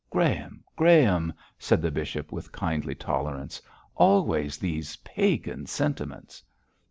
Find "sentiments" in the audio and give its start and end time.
5.67-6.41